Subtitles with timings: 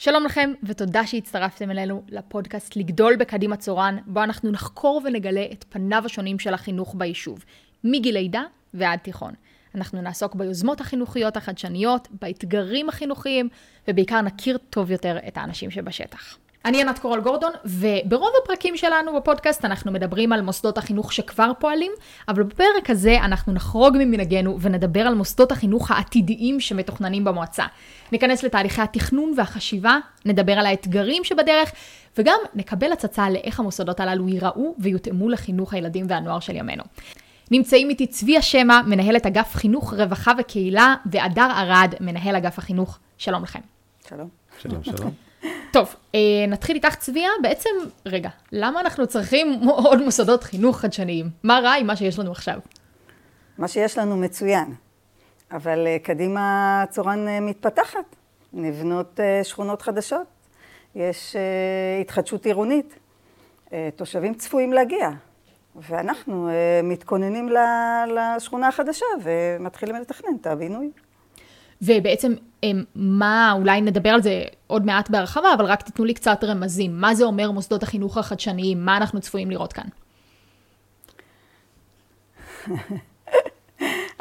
[0.00, 6.02] שלום לכם, ותודה שהצטרפתם אלינו לפודקאסט לגדול בקדימה צורן, בו אנחנו נחקור ונגלה את פניו
[6.06, 7.44] השונים של החינוך ביישוב,
[7.84, 8.42] מגיל לידה
[8.74, 9.34] ועד תיכון.
[9.74, 13.48] אנחנו נעסוק ביוזמות החינוכיות החדשניות, באתגרים החינוכיים,
[13.88, 16.38] ובעיקר נכיר טוב יותר את האנשים שבשטח.
[16.64, 21.92] אני ענת קורל גורדון, וברוב הפרקים שלנו בפודקאסט אנחנו מדברים על מוסדות החינוך שכבר פועלים,
[22.28, 27.64] אבל בפרק הזה אנחנו נחרוג ממנהגנו ונדבר על מוסדות החינוך העתידיים שמתוכננים במועצה.
[28.12, 31.72] ניכנס לתהליכי התכנון והחשיבה, נדבר על האתגרים שבדרך,
[32.18, 36.84] וגם נקבל הצצה לאיך המוסדות הללו ייראו ויותאמו לחינוך הילדים והנוער של ימינו.
[37.50, 42.98] נמצאים איתי צבי השמע, מנהלת אגף חינוך, רווחה וקהילה, והדר ארד, מנהל אגף החינוך.
[43.18, 43.60] שלום לכם.
[44.08, 44.28] שלום.
[44.58, 45.27] שלום, שלום.
[45.72, 47.30] טוב, אה, נתחיל איתך צביה.
[47.42, 47.70] בעצם,
[48.06, 51.30] רגע, למה אנחנו צריכים עוד מוסדות חינוך חדשניים?
[51.42, 52.58] מה רע עם מה שיש לנו עכשיו?
[53.58, 54.74] מה שיש לנו מצוין,
[55.52, 58.16] אבל אה, קדימה צורן אה, מתפתחת.
[58.52, 60.26] נבנות שכונות חדשות,
[60.94, 61.36] יש
[62.00, 62.98] התחדשות עירונית,
[63.96, 65.08] תושבים צפויים להגיע,
[65.76, 66.50] ואנחנו
[66.82, 67.48] מתכוננים
[68.16, 70.90] לשכונה החדשה ומתחילים לתכנן את הבינוי.
[71.82, 72.34] ובעצם
[72.94, 77.00] מה, אולי נדבר על זה עוד מעט בהרחבה, אבל רק תיתנו לי קצת רמזים.
[77.00, 78.84] מה זה אומר מוסדות החינוך החדשניים?
[78.84, 79.88] מה אנחנו צפויים לראות כאן?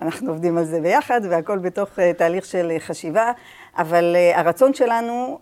[0.01, 3.31] אנחנו עובדים על זה ביחד, והכל בתוך uh, תהליך של uh, חשיבה,
[3.77, 5.39] אבל uh, הרצון שלנו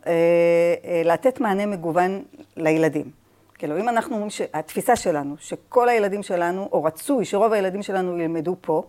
[1.05, 2.23] לתת מענה מגוון
[2.57, 3.11] לילדים.
[3.57, 8.55] כאילו, אם אנחנו אומרים שהתפיסה שלנו, שכל הילדים שלנו, או רצוי שרוב הילדים שלנו ילמדו
[8.61, 8.83] פה,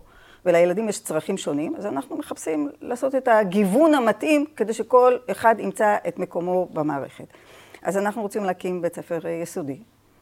[0.45, 5.95] ולילדים יש צרכים שונים, אז אנחנו מחפשים לעשות את הגיוון המתאים כדי שכל אחד ימצא
[6.07, 7.25] את מקומו במערכת.
[7.83, 9.77] אז אנחנו רוצים להקים בית ספר יסודי,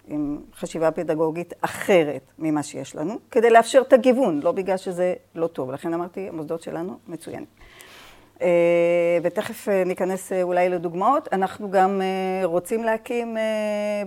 [0.07, 5.47] עם חשיבה פדגוגית אחרת ממה שיש לנו, כדי לאפשר את הגיוון, לא בגלל שזה לא
[5.47, 5.71] טוב.
[5.71, 7.45] לכן אמרתי, המוסדות שלנו מצוינים.
[8.41, 11.27] אה, ותכף אה, ניכנס אה, אולי לדוגמאות.
[11.33, 12.01] אנחנו גם
[12.43, 13.37] רוצים להקים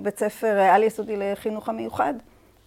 [0.03, 2.14] בית ספר על-יסודי לחינוך המיוחד.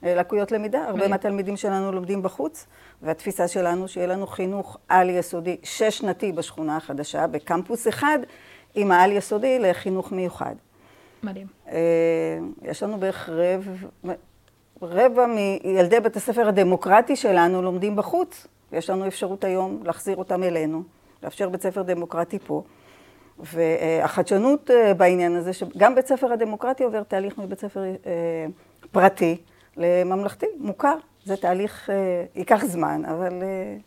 [0.03, 2.67] לקויות למידה, הרבה מהתלמידים שלנו לומדים בחוץ,
[3.01, 8.19] והתפיסה שלנו שיהיה לנו חינוך על-יסודי שש-שנתי בשכונה החדשה, בקמפוס אחד,
[8.75, 10.55] עם העל-יסודי לחינוך מיוחד.
[11.23, 11.47] מדהים.
[11.71, 11.77] אה,
[12.61, 13.71] יש לנו בערך רבע,
[14.81, 18.47] רבע מילדי בית הספר הדמוקרטי שלנו לומדים בחוץ.
[18.71, 20.83] יש לנו אפשרות היום להחזיר אותם אלינו,
[21.23, 22.63] לאפשר בית ספר דמוקרטי פה.
[23.39, 28.45] והחדשנות אה, בעניין הזה, שגם בית ספר הדמוקרטי עובר תהליך מבית ספר אה,
[28.91, 29.37] פרטי
[29.77, 30.95] לממלכתי, מוכר.
[31.25, 33.77] זה תהליך, אה, ייקח זמן, אבל אה,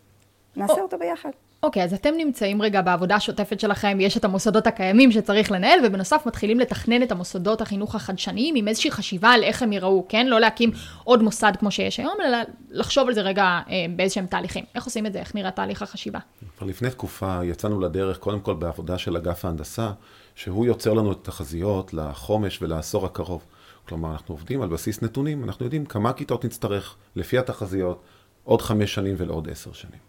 [0.56, 1.31] נעשה אותו ביחד.
[1.65, 5.81] אוקיי, okay, אז אתם נמצאים רגע בעבודה השוטפת שלכם, יש את המוסדות הקיימים שצריך לנהל,
[5.84, 10.27] ובנוסף מתחילים לתכנן את המוסדות החינוך החדשניים עם איזושהי חשיבה על איך הם ייראו, כן?
[10.27, 10.71] לא להקים
[11.05, 12.39] עוד מוסד כמו שיש היום, אלא
[12.71, 14.65] לחשוב על זה רגע אה, באיזשהם תהליכים.
[14.75, 15.19] איך עושים את זה?
[15.19, 16.19] איך נראה תהליך החשיבה?
[16.59, 19.91] כבר לפני תקופה יצאנו לדרך, קודם כל בעבודה של אגף ההנדסה,
[20.34, 23.43] שהוא יוצר לנו את התחזיות לחומש ולעשור הקרוב.
[23.89, 28.03] כלומר, אנחנו עובדים על בסיס נתונים, אנחנו יודעים כמה כיתות נצטרך לפי התחזיות
[28.45, 30.00] עוד חמש שנים ולעוד עשר שנים.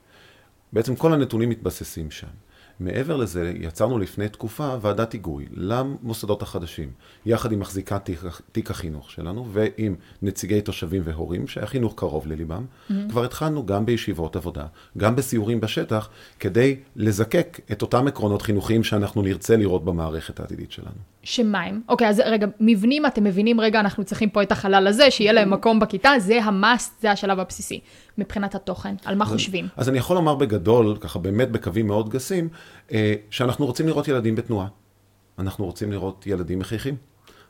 [0.74, 2.28] בעצם כל הנתונים מתבססים שם.
[2.80, 6.90] מעבר לזה, יצרנו לפני תקופה ועדת היגוי למוסדות החדשים,
[7.26, 8.20] יחד עם מחזיקת תיק,
[8.52, 12.66] תיק החינוך שלנו ועם נציגי תושבים והורים שהחינוך קרוב לליבם.
[12.66, 12.94] Mm-hmm.
[13.10, 14.66] כבר התחלנו גם בישיבות עבודה,
[14.98, 16.10] גם בסיורים בשטח,
[16.40, 21.16] כדי לזקק את אותם עקרונות חינוכיים שאנחנו נרצה לראות במערכת העתידית שלנו.
[21.24, 21.82] שמה הם?
[21.90, 25.54] אוקיי, אז רגע, מבנים, אתם מבינים, רגע, אנחנו צריכים פה את החלל הזה, שיהיה להם
[25.54, 27.80] מקום בכיתה, זה המאסט, זה השלב הבסיסי.
[28.18, 29.68] מבחינת התוכן, על מה חושבים?
[29.78, 32.50] אז אני יכול לומר בגדול, ככה באמת בקווים מאוד גסים,
[32.92, 34.68] אה, שאנחנו רוצים לראות ילדים בתנועה.
[35.40, 36.96] אנחנו רוצים לראות ילדים מחייכים.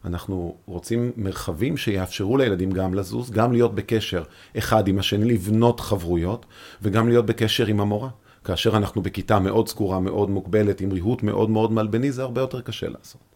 [0.05, 4.23] אנחנו רוצים מרחבים שיאפשרו לילדים גם לזוז, גם להיות בקשר
[4.57, 6.45] אחד עם השני, לבנות חברויות,
[6.81, 8.09] וגם להיות בקשר עם המורה.
[8.43, 12.61] כאשר אנחנו בכיתה מאוד סגורה, מאוד מוגבלת, עם ריהוט מאוד מאוד מלבני, זה הרבה יותר
[12.61, 13.34] קשה לעשות.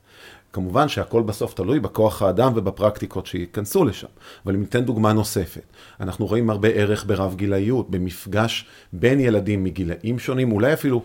[0.53, 4.07] כמובן שהכל בסוף תלוי בכוח האדם ובפרקטיקות שייכנסו לשם.
[4.45, 5.63] אבל אם ניתן דוגמה נוספת,
[5.99, 11.03] אנחנו רואים הרבה ערך ברב גילאיות, במפגש בין ילדים מגילאים שונים, אולי אפילו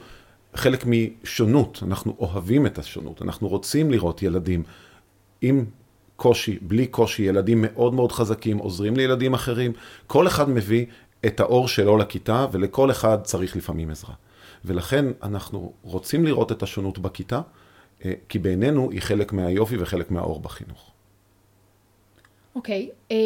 [0.54, 4.62] חלק משונות, אנחנו אוהבים את השונות, אנחנו רוצים לראות ילדים
[5.42, 5.64] עם
[6.16, 9.72] קושי, בלי קושי, ילדים מאוד מאוד חזקים, עוזרים לילדים אחרים,
[10.06, 10.86] כל אחד מביא
[11.26, 14.14] את האור שלו לכיתה, ולכל אחד צריך לפעמים עזרה.
[14.64, 17.40] ולכן אנחנו רוצים לראות את השונות בכיתה,
[18.28, 20.90] כי בעינינו היא חלק מהיופי וחלק מהאור בחינוך.
[22.54, 23.12] אוקיי, okay.
[23.12, 23.16] אה,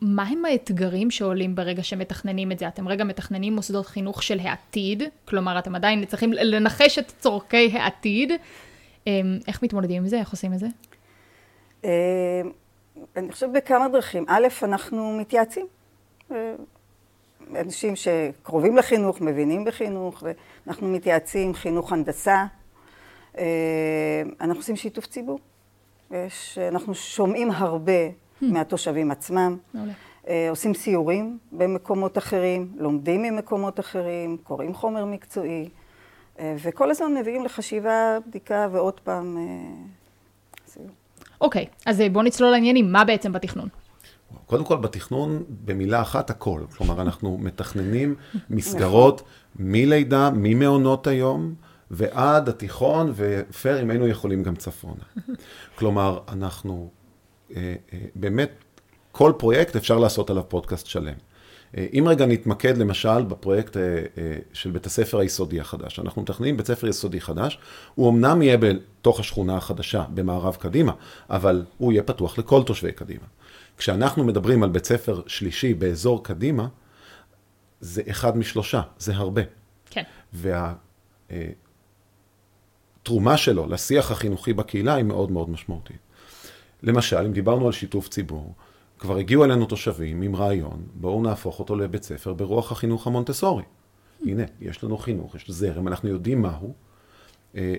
[0.00, 2.68] מה הם האתגרים שעולים ברגע שמתכננים את זה?
[2.68, 8.32] אתם רגע מתכננים מוסדות חינוך של העתיד, כלומר אתם עדיין צריכים לנחש את צורכי העתיד.
[9.06, 9.12] אה,
[9.48, 10.18] איך מתמודדים עם זה?
[10.18, 10.66] איך עושים את זה?
[13.16, 14.24] אני חושבת בכמה דרכים.
[14.28, 15.66] א', אנחנו מתייעצים.
[17.54, 20.22] אנשים שקרובים לחינוך, מבינים בחינוך,
[20.66, 22.44] ואנחנו מתייעצים חינוך הנדסה,
[24.40, 25.38] אנחנו עושים שיתוף ציבור.
[26.10, 27.92] יש, אנחנו שומעים הרבה
[28.40, 29.56] מהתושבים עצמם.
[29.74, 29.92] מעולה.
[30.50, 35.68] עושים סיורים במקומות אחרים, לומדים ממקומות אחרים, קוראים חומר מקצועי,
[36.42, 39.36] וכל הזמן מביאים לחשיבה, בדיקה ועוד פעם
[40.66, 40.86] סיור.
[41.40, 43.68] אוקיי, okay, אז בואו נצלול לעניינים, מה בעצם בתכנון?
[44.46, 46.60] קודם כל, בתכנון, במילה אחת, הכל.
[46.76, 48.14] כלומר, אנחנו מתכננים
[48.50, 49.22] מסגרות
[49.58, 51.54] מלידה, ממעונות היום,
[51.90, 55.02] ועד התיכון, ופייר, אם היינו יכולים גם צפונה.
[55.78, 56.90] כלומר, אנחנו,
[57.56, 58.50] אה, אה, באמת,
[59.12, 61.14] כל פרויקט אפשר לעשות עליו פודקאסט שלם.
[61.76, 63.76] אה, אם רגע נתמקד למשל בפרויקט
[64.52, 67.58] של בית הספר היסודי החדש, אנחנו מתכננים בית ספר יסודי חדש,
[67.94, 70.92] הוא אמנם יהיה בתוך השכונה החדשה, במערב קדימה,
[71.30, 73.24] אבל הוא יהיה פתוח לכל תושבי קדימה.
[73.76, 76.68] כשאנחנו מדברים על בית ספר שלישי באזור קדימה,
[77.80, 79.42] זה אחד משלושה, זה הרבה.
[79.90, 80.02] כן.
[83.06, 85.96] והתרומה שלו לשיח החינוכי בקהילה היא מאוד מאוד משמעותית.
[86.82, 88.54] למשל, אם דיברנו על שיתוף ציבור,
[88.98, 93.62] כבר הגיעו אלינו תושבים עם רעיון, בואו נהפוך אותו לבית ספר ברוח החינוך המונטסורי.
[94.26, 96.74] הנה, יש לנו חינוך, יש זרם, אנחנו יודעים מהו.
[97.56, 97.74] אה,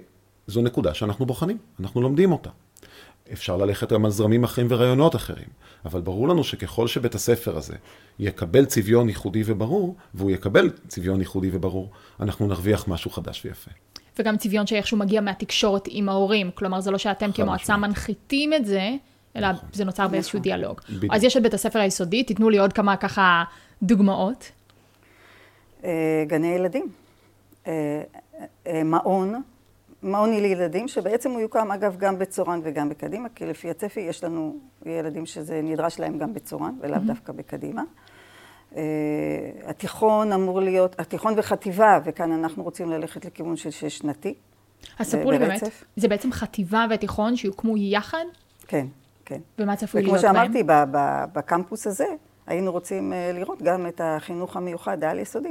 [0.47, 2.49] זו נקודה שאנחנו בוחנים, אנחנו לומדים אותה.
[3.33, 5.47] אפשר ללכת גם על זרמים אחרים ורעיונות אחרים,
[5.85, 7.75] אבל ברור לנו שככל שבית הספר הזה
[8.19, 13.71] יקבל צביון ייחודי וברור, והוא יקבל צביון ייחודי וברור, אנחנו נרוויח משהו חדש ויפה.
[14.19, 18.91] וגם צביון שאיכשהו מגיע מהתקשורת עם ההורים, כלומר זה לא שאתם כמועצה מנחיתים את זה,
[19.35, 19.47] אלא.
[19.73, 20.43] זה נוצר באיזשהו נכון.
[20.43, 20.81] דיאלוג.
[20.89, 21.13] בדיוק.
[21.13, 23.43] אז יש את בית הספר היסודי, תיתנו לי עוד כמה ככה
[23.83, 24.51] דוגמאות.
[25.83, 26.87] אה, גני ילדים,
[27.67, 28.01] אה,
[28.67, 29.41] אה, מעון,
[30.03, 34.55] מעון לילדים, שבעצם הוא יוקם אגב גם בצורן וגם בקדימה, כי לפי הצפי יש לנו
[34.85, 37.07] ילדים שזה נדרש להם גם בצורן, ולאו mm-hmm.
[37.07, 37.83] דווקא בקדימה.
[38.73, 38.77] Uh,
[39.65, 44.33] התיכון אמור להיות, התיכון וחטיבה, וכאן אנחנו רוצים ללכת לכיוון של שש שנתי.
[44.99, 45.63] אז ספרו לי באמת,
[45.95, 48.25] זה בעצם חטיבה ותיכון שיוקמו יחד?
[48.67, 48.87] כן,
[49.25, 49.39] כן.
[49.59, 50.35] ומה צפוי להיות בהם?
[50.35, 50.63] וכמו שאמרתי,
[51.33, 52.05] בקמפוס הזה,
[52.47, 55.49] היינו רוצים אה, לראות גם את החינוך המיוחד העל-יסודי,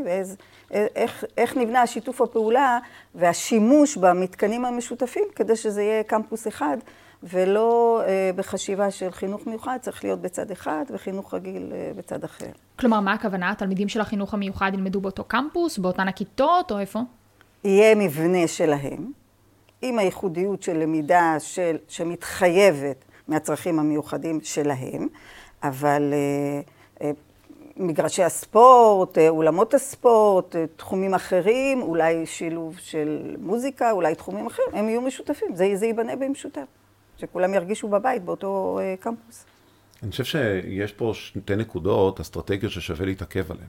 [0.71, 2.79] ואיך נבנה השיתוף הפעולה
[3.15, 6.77] והשימוש במתקנים המשותפים, כדי שזה יהיה קמפוס אחד,
[7.23, 12.51] ולא אה, בחשיבה של חינוך מיוחד, צריך להיות בצד אחד, וחינוך רגיל אה, בצד אחר.
[12.79, 13.51] כלומר, מה הכוונה?
[13.51, 17.01] התלמידים של החינוך המיוחד ילמדו באותו קמפוס, באותן הכיתות, או איפה?
[17.65, 19.13] יהיה מבנה שלהם,
[19.83, 25.09] עם הייחודיות של למידה של, שמתחייבת מהצרכים המיוחדים שלהם,
[25.63, 26.15] אבל...
[27.01, 27.11] אה,
[27.77, 34.69] מגרשי הספורט, אה, אולמות הספורט, אה, תחומים אחרים, אולי שילוב של מוזיקה, אולי תחומים אחרים,
[34.73, 36.67] הם יהיו משותפים, זה, זה ייבנה במשותף,
[37.21, 39.45] שכולם ירגישו בבית באותו קמפוס.
[40.03, 43.69] אני חושב שיש פה שתי נקודות אסטרטגיות ששווה להתעכב עליהן.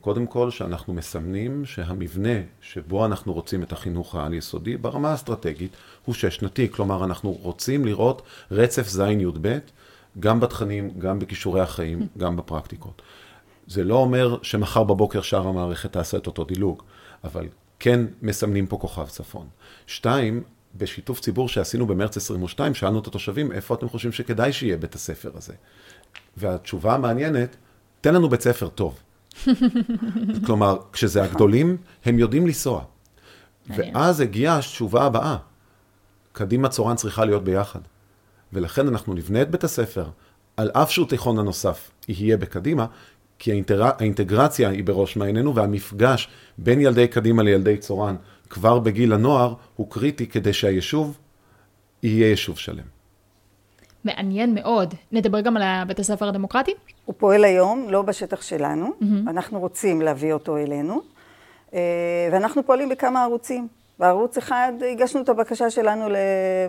[0.00, 6.68] קודם כל, שאנחנו מסמנים שהמבנה שבו אנחנו רוצים את החינוך העל-יסודי, ברמה האסטרטגית, הוא שש-שנתי.
[6.70, 9.58] כלומר, אנחנו רוצים לראות רצף ז'-י"ב
[10.20, 13.02] גם בתכנים, גם בכישורי החיים, גם בפרקטיקות.
[13.66, 16.82] זה לא אומר שמחר בבוקר שאר המערכת תעשה את אותו דילוג,
[17.24, 17.46] אבל
[17.78, 19.46] כן מסמנים פה כוכב צפון.
[19.86, 20.42] שתיים,
[20.78, 25.30] בשיתוף ציבור שעשינו במרץ 22, שאלנו את התושבים, איפה אתם חושבים שכדאי שיהיה בית הספר
[25.34, 25.52] הזה?
[26.36, 27.56] והתשובה המעניינת,
[28.00, 28.98] תן לנו בית ספר טוב.
[30.46, 32.84] כלומר, כשזה הגדולים, הם יודעים לנסוע.
[33.76, 35.36] ואז הגיעה התשובה הבאה,
[36.32, 37.80] קדימה צורן צריכה להיות ביחד.
[38.52, 40.08] ולכן אנחנו נבנה את בית הספר,
[40.56, 42.86] על אף שהוא תיכון הנוסף יהיה בקדימה,
[43.38, 43.84] כי האינטר...
[43.84, 46.28] האינטגרציה היא בראש מעיינינו, והמפגש
[46.58, 48.16] בין ילדי קדימה לילדי צורן
[48.50, 51.18] כבר בגיל הנוער הוא קריטי כדי שהיישוב
[52.02, 52.96] יהיה יישוב שלם.
[54.04, 54.94] מעניין מאוד.
[55.12, 56.74] נדבר גם על בית הספר הדמוקרטי?
[57.04, 58.86] הוא פועל היום, לא בשטח שלנו.
[58.86, 59.30] Mm-hmm.
[59.30, 61.00] אנחנו רוצים להביא אותו אלינו,
[61.74, 61.80] אה,
[62.32, 63.68] ואנחנו פועלים בכמה ערוצים.
[63.98, 66.08] בערוץ אחד הגשנו את הבקשה שלנו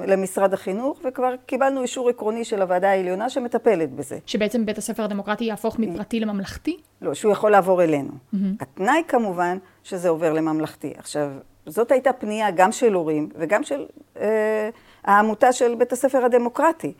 [0.08, 4.18] למשרד החינוך, וכבר קיבלנו אישור עקרוני של הוועדה העליונה שמטפלת בזה.
[4.26, 6.78] שבעצם בית הספר הדמוקרטי יהפוך מפרטי לממלכתי?
[7.02, 8.10] לא, שהוא יכול לעבור אלינו.
[8.10, 8.38] Mm-hmm.
[8.60, 10.94] התנאי כמובן שזה עובר לממלכתי.
[10.98, 11.32] עכשיו,
[11.68, 13.86] זאת הייתה פנייה גם של הורים וגם של
[14.20, 14.70] אה,
[15.04, 16.94] העמותה של בית הספר הדמוקרטי.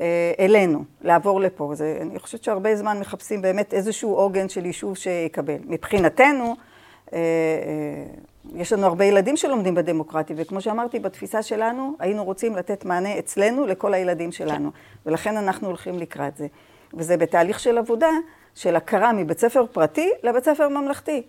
[0.00, 1.70] אה, אלינו, לעבור לפה.
[1.74, 5.56] זה, אני חושבת שהרבה זמן מחפשים באמת איזשהו עוגן של יישוב שיקבל.
[5.64, 6.56] מבחינתנו,
[7.12, 7.20] אה, אה,
[8.54, 13.66] יש לנו הרבה ילדים שלומדים בדמוקרטי, וכמו שאמרתי, בתפיסה שלנו, היינו רוצים לתת מענה אצלנו
[13.66, 14.70] לכל הילדים שלנו,
[15.06, 16.46] ולכן אנחנו הולכים לקראת זה.
[16.94, 18.10] וזה בתהליך של עבודה,
[18.54, 21.22] של הכרה מבית ספר פרטי לבית ספר ממלכתי.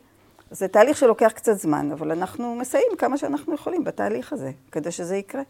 [0.52, 5.16] זה תהליך שלוקח קצת זמן, אבל אנחנו מסייעים כמה שאנחנו יכולים בתהליך הזה, כדי שזה
[5.16, 5.42] יקרה.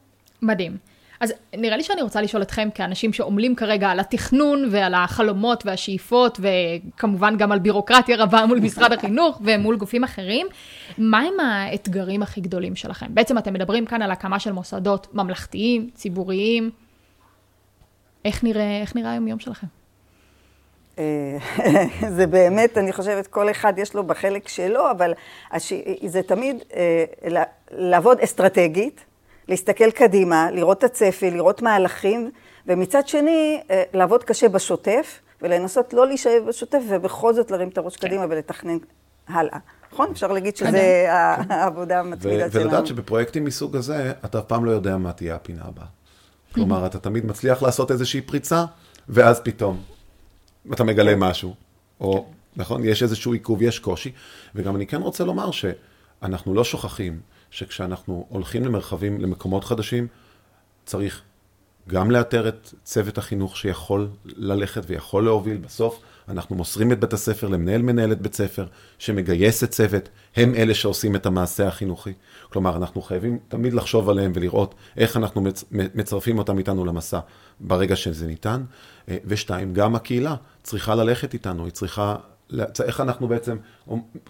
[0.42, 0.78] מדהים.
[1.20, 6.40] אז נראה לי שאני רוצה לשאול אתכם, כאנשים שעמלים כרגע על התכנון ועל החלומות והשאיפות,
[6.40, 10.48] וכמובן גם על בירוקרטיה רבה מול משרד החינוך ומול גופים אחרים,
[10.98, 13.16] מהם האתגרים הכי גדולים שלכם?
[13.16, 16.72] בעצם אתם מדברים כאן על הקמה של מוסדות ממלכתיים, ציבוריים.
[18.26, 19.68] איך נראה, איך נראה היום-יום שלכם?
[21.00, 21.38] אה,
[22.18, 25.14] זה באמת, אני חושבת, כל אחד יש לו בחלק שלו, אבל
[26.06, 27.06] זה תמיד אה,
[27.72, 29.06] לעבוד אסטרטגית,
[29.48, 32.32] להסתכל קדימה, לראות את הצפי, לראות מהלכים,
[32.68, 37.98] ומצד שני, אה, לעבוד קשה בשוטף, ולנסות לא להישאב בשוטף, ובכל זאת להרים את הראש
[37.98, 38.08] כן.
[38.08, 38.78] קדימה ולתכנן
[39.28, 39.58] הלאה.
[39.94, 40.12] נכון?
[40.12, 41.52] אפשר להגיד שזה כן.
[41.54, 42.66] העבודה המתמידה שלנו.
[42.66, 45.86] ולדעת שבפרויקטים מסוג הזה, אתה אף פעם לא יודע מה תהיה הפינה הבאה.
[46.54, 48.66] כלומר, אתה תמיד מצליח לעשות איזושהי פריצה,
[49.10, 49.82] ואז פתאום
[50.74, 51.20] אתה מגלה כן.
[51.20, 51.56] משהו.
[52.00, 52.26] או,
[52.56, 52.86] נכון?
[52.86, 54.12] יש איזשהו עיכוב, יש קושי.
[54.56, 57.20] וגם אני כן רוצה לומר שאנחנו לא שוכחים
[57.52, 60.08] שכשאנחנו הולכים למרחבים, למקומות חדשים,
[60.86, 61.22] צריך
[61.88, 65.58] גם לאתר את צוות החינוך שיכול ללכת ויכול להוביל.
[65.58, 68.66] בסוף אנחנו מוסרים את בית הספר למנהל מנהלת בית ספר,
[68.98, 72.14] שמגייס את צוות, הם אלה שעושים את המעשה החינוכי.
[72.50, 77.20] כלומר, אנחנו חייבים תמיד לחשוב עליהם ולראות איך אנחנו מצרפים אותם איתנו למסע
[77.60, 78.64] ברגע שזה ניתן.
[79.10, 82.16] אה, ושתיים, גם הקהילה צריכה ללכת איתנו, היא צריכה,
[82.84, 83.58] איך אנחנו בעצם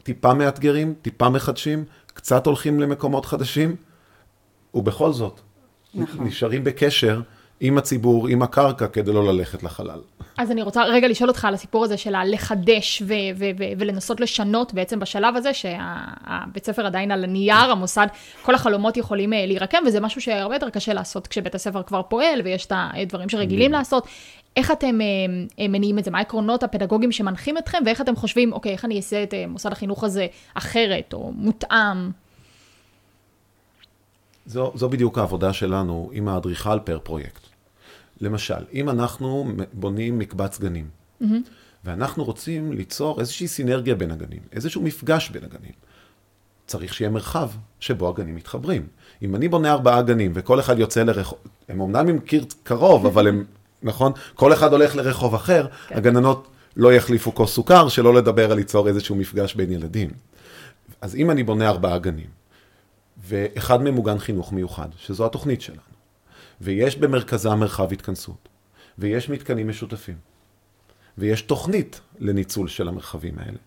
[0.03, 3.75] טיפה מאתגרים, טיפה מחדשים, קצת הולכים למקומות חדשים,
[4.73, 5.41] ובכל זאת,
[5.93, 6.27] נכון.
[6.27, 7.21] נשארים בקשר
[7.61, 9.99] עם הציבור, עם הקרקע, כדי לא ללכת לחלל.
[10.37, 14.19] אז אני רוצה רגע לשאול אותך על הסיפור הזה של הלחדש ו- ו- ו- ולנסות
[14.19, 18.07] לשנות בעצם בשלב הזה, שהבית ספר עדיין על הנייר, המוסד,
[18.41, 22.41] כל החלומות יכולים אה, להירקם, וזה משהו שהרבה יותר קשה לעשות כשבית הספר כבר פועל,
[22.43, 24.07] ויש את הדברים שרגילים לעשות.
[24.55, 25.05] איך אתם אה,
[25.59, 26.11] אה, מניעים את זה?
[26.11, 30.03] מה העקרונות הפדגוגיים שמנחים אתכם, ואיך אתם חושבים, אוקיי, איך אני אעשה את מוסד החינוך
[30.03, 32.11] הזה אחרת, או מותאם?
[34.45, 37.48] זו, זו בדיוק העבודה שלנו עם האדריכל פר פרויקט.
[38.21, 40.89] למשל, אם אנחנו בונים מקבץ גנים,
[41.21, 41.25] mm-hmm.
[41.85, 45.71] ואנחנו רוצים ליצור איזושהי סינרגיה בין הגנים, איזשהו מפגש בין הגנים,
[46.67, 47.49] צריך שיהיה מרחב
[47.79, 48.87] שבו הגנים מתחברים.
[49.21, 53.27] אם אני בונה ארבעה גנים וכל אחד יוצא לרחוב, הם אמנם עם קיר קרוב, אבל
[53.27, 53.45] הם,
[53.83, 54.11] נכון?
[54.35, 55.95] כל אחד הולך לרחוב אחר, כן.
[55.95, 60.09] הגננות לא יחליפו כוס סוכר, שלא לדבר על ליצור איזשהו מפגש בין ילדים.
[61.01, 62.29] אז אם אני בונה ארבעה גנים,
[63.27, 65.79] ואחד מהם מוגן חינוך מיוחד, שזו התוכנית שלנו,
[66.61, 68.49] ויש במרכזה מרחב התכנסות,
[68.97, 70.15] ויש מתקנים משותפים,
[71.17, 73.57] ויש תוכנית לניצול של המרחבים האלה.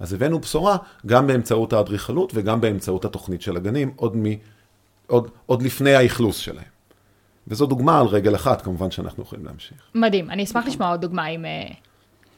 [0.00, 0.76] אז הבאנו בשורה
[1.06, 4.24] גם באמצעות האדריכלות וגם באמצעות התוכנית של הגנים, עוד, מ,
[5.06, 6.64] עוד, עוד לפני האכלוס שלהם.
[7.48, 9.78] וזו דוגמה על רגל אחת, כמובן שאנחנו יכולים להמשיך.
[9.94, 11.74] מדהים, אני אשמח לשמוע עוד דוגמה אם, אה,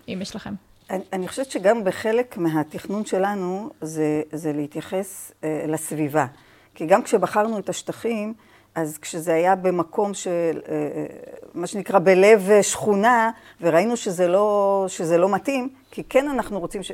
[0.08, 0.54] אם יש לכם.
[0.90, 6.26] אני, אני חושבת שגם בחלק מהתכנון שלנו זה, זה להתייחס אה, לסביבה.
[6.74, 8.34] כי גם כשבחרנו את השטחים,
[8.74, 11.06] אז כשזה היה במקום של, אה, אה,
[11.54, 16.92] מה שנקרא, בלב שכונה, וראינו שזה לא, שזה לא מתאים, כי כן אנחנו רוצים ש,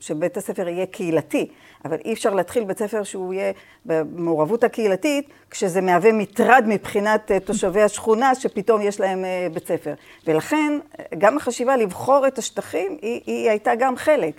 [0.00, 1.48] שבית הספר יהיה קהילתי,
[1.84, 3.52] אבל אי אפשר להתחיל בית ספר שהוא יהיה
[3.86, 9.94] במעורבות הקהילתית, כשזה מהווה מטרד מבחינת אה, תושבי השכונה, שפתאום יש להם בית ספר.
[10.26, 10.78] ולכן,
[11.18, 14.34] גם החשיבה לבחור את השטחים, היא, היא הייתה גם חלק,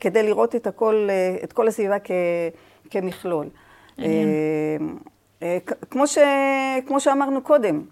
[0.00, 1.08] כדי לראות את, הכל,
[1.44, 2.10] את כל הסביבה כ,
[2.90, 3.46] כמכלול.
[5.42, 5.58] אה,
[5.90, 6.18] כמו, ש...
[6.86, 7.82] כמו שאמרנו קודם,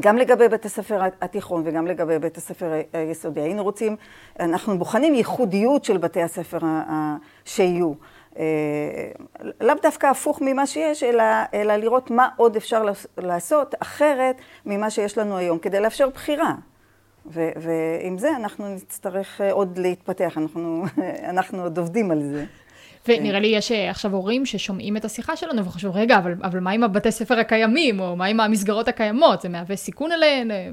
[0.00, 3.96] גם לגבי בית הספר התיכון וגם לגבי בית הספר היסודי, היינו רוצים,
[4.40, 6.58] אנחנו בוחנים ייחודיות של בתי הספר
[7.44, 7.92] שיהיו.
[8.38, 8.44] אה,
[9.60, 11.24] לאו דווקא הפוך ממה שיש, אלא,
[11.54, 12.84] אלא לראות מה עוד אפשר
[13.18, 14.36] לעשות אחרת
[14.66, 16.54] ממה שיש לנו היום, כדי לאפשר בחירה.
[17.26, 20.84] ו, ועם זה אנחנו נצטרך עוד להתפתח, אנחנו,
[21.30, 22.44] אנחנו עוד עובדים על זה.
[23.08, 26.70] ונראה לי יש אה, עכשיו הורים ששומעים את השיחה שלנו וחושבים, רגע, אבל, אבל מה
[26.70, 29.40] עם הבתי ספר הקיימים, או מה עם המסגרות הקיימות?
[29.42, 30.50] זה מהווה סיכון עליהן?
[30.50, 30.70] אה,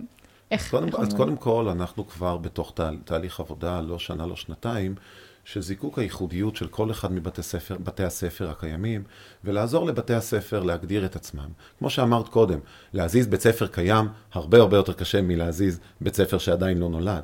[0.51, 0.72] איך?
[0.72, 4.96] קודם, איך אז קודם כל, אנחנו כבר בתוך תה, תהליך עבודה, לא שנה, לא שנתיים,
[5.44, 9.04] של זיקוק הייחודיות של כל אחד מבתי ספר, בתי הספר הקיימים,
[9.44, 11.50] ולעזור לבתי הספר להגדיר את עצמם.
[11.80, 12.60] כמו שאמרת קודם,
[12.94, 17.24] להזיז בית ספר קיים הרבה הרבה יותר קשה מלהזיז בית ספר שעדיין לא נולד.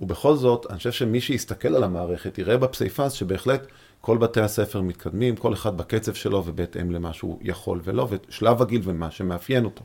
[0.00, 3.66] ובכל זאת, אני חושב שמי שיסתכל על המערכת יראה בפסיפס שבהחלט
[4.04, 8.80] כל בתי הספר מתקדמים, כל אחד בקצב שלו ובהתאם למה שהוא יכול ולא, ושלב הגיל
[8.84, 9.84] ומה שמאפיין אותו.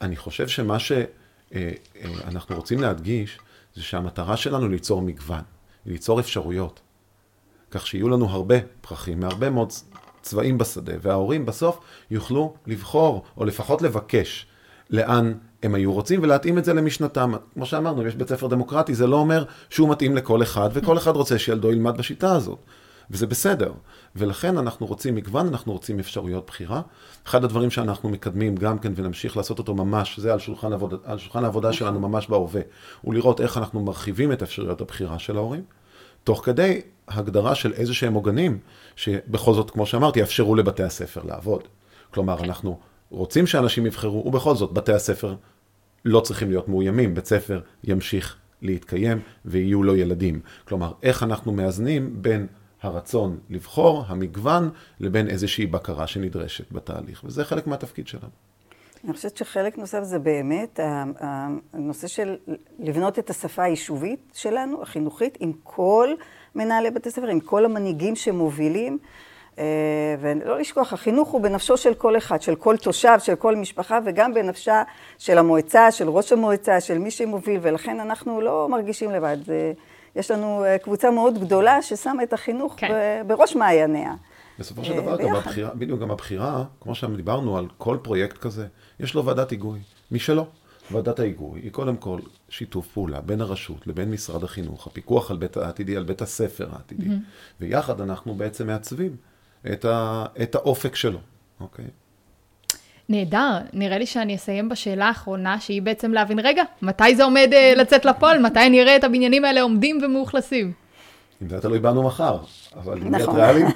[0.00, 3.38] אני חושב שמה שאנחנו רוצים להדגיש,
[3.74, 5.42] זה שהמטרה שלנו ליצור מגוון,
[5.86, 6.80] ליצור אפשרויות.
[7.70, 9.72] כך שיהיו לנו הרבה פרחים, מהרבה מאוד
[10.22, 14.46] צבעים בשדה, וההורים בסוף יוכלו לבחור, או לפחות לבקש,
[14.90, 17.32] לאן הם היו רוצים, ולהתאים את זה למשנתם.
[17.54, 21.16] כמו שאמרנו, יש בית ספר דמוקרטי, זה לא אומר שהוא מתאים לכל אחד, וכל אחד
[21.16, 22.58] רוצה שילדו ילמד בשיטה הזאת.
[23.10, 23.72] וזה בסדר.
[24.16, 26.82] ולכן אנחנו רוצים מגוון, אנחנו רוצים אפשרויות בחירה.
[27.26, 31.18] אחד הדברים שאנחנו מקדמים גם כן ונמשיך לעשות אותו ממש, זה על שולחן, עבוד, על
[31.18, 31.78] שולחן העבודה נכון.
[31.78, 32.60] שלנו ממש בהווה,
[33.02, 35.62] הוא לראות איך אנחנו מרחיבים את אפשרויות הבחירה של ההורים,
[36.24, 38.58] תוך כדי הגדרה של איזה שהם עוגנים,
[38.96, 41.62] שבכל זאת, כמו שאמרתי, יאפשרו לבתי הספר לעבוד.
[42.14, 42.44] כלומר.
[42.44, 42.78] אנחנו
[43.10, 45.34] רוצים שאנשים יבחרו, ובכל זאת, בתי הספר
[46.04, 50.40] לא צריכים להיות מאוימים, בית ספר ימשיך להתקיים ויהיו לו ילדים.
[50.64, 52.46] כלומר, איך אנחנו מאזנים בין
[52.84, 58.30] הרצון לבחור, המגוון, לבין איזושהי בקרה שנדרשת בתהליך, וזה חלק מהתפקיד שלנו.
[59.04, 60.80] אני חושבת שחלק נוסף זה באמת
[61.72, 62.36] הנושא של
[62.78, 66.08] לבנות את השפה היישובית שלנו, החינוכית, עם כל
[66.54, 68.98] מנהלי בתי ספר, עם כל המנהיגים שמובילים.
[69.58, 69.64] אה,
[70.20, 74.34] ולא לשכוח, החינוך הוא בנפשו של כל אחד, של כל תושב, של כל משפחה, וגם
[74.34, 74.82] בנפשה
[75.18, 79.36] של המועצה, של ראש המועצה, של מי שמוביל, ולכן אנחנו לא מרגישים לבד.
[79.46, 79.72] זה,
[80.16, 83.22] יש לנו אה, קבוצה מאוד גדולה ששמה את החינוך כן.
[83.26, 84.14] בראש מעייניה.
[84.58, 88.66] בסופו של אה, דבר, גם הבחירה, בדיוק גם הבחירה, כמו שדיברנו על כל פרויקט כזה,
[89.00, 89.80] יש לו ועדת היגוי,
[90.10, 90.46] מי שלא.
[90.90, 95.56] ועדת ההיגוי היא קודם כל שיתוף פעולה בין הרשות לבין משרד החינוך, הפיקוח על בית
[95.56, 97.60] העתידי, על בית הספר העתידי, mm-hmm.
[97.60, 99.16] ויחד אנחנו בעצם מעצבים
[99.72, 101.18] את, ה, את האופק שלו,
[101.60, 101.84] אוקיי?
[103.08, 107.78] נהדר, נראה לי שאני אסיים בשאלה האחרונה, שהיא בעצם להבין, רגע, מתי זה עומד uh,
[107.78, 108.42] לצאת לפועל?
[108.42, 110.72] מתי נראה את הבניינים האלה עומדים ומאוכלסים?
[111.42, 112.38] אם זה תלוי בנו מחר,
[112.76, 113.66] אבל אם נהיה ריאליים...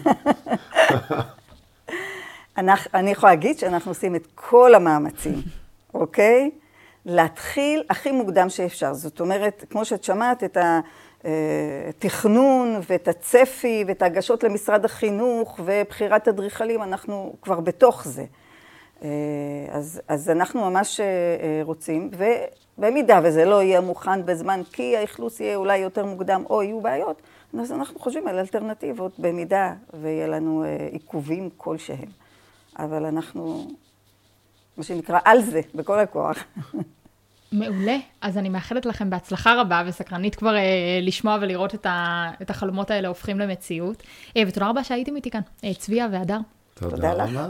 [2.94, 5.42] אני יכולה להגיד שאנחנו עושים את כל המאמצים,
[5.94, 6.50] אוקיי?
[7.06, 8.94] להתחיל הכי מוקדם שאפשר.
[8.94, 10.58] זאת אומרת, כמו שאת שמעת, את
[11.88, 18.24] התכנון ואת הצפי ואת ההגשות למשרד החינוך ובחירת אדריכלים, אנחנו כבר בתוך זה.
[19.02, 19.08] אה,
[19.70, 21.06] אז, אז אנחנו ממש אה,
[21.62, 22.10] רוצים,
[22.78, 27.22] ובמידה וזה לא יהיה מוכן בזמן, כי האכלוס יהיה אולי יותר מוקדם או יהיו בעיות,
[27.60, 32.08] אז אנחנו חושבים על אלטרנטיבות במידה ויהיה לנו אה, עיכובים כלשהם.
[32.78, 33.66] אבל אנחנו,
[34.76, 36.38] מה שנקרא, על זה, בכל הכוח.
[37.52, 37.96] מעולה.
[38.20, 42.90] אז אני מאחלת לכם בהצלחה רבה, וסקרנית כבר אה, לשמוע ולראות את, ה, את החלומות
[42.90, 44.02] האלה הופכים למציאות.
[44.36, 46.38] אה, ותודה רבה שהייתם איתי כאן, אה, צביה והדר.
[46.74, 47.40] תודה, תודה לך.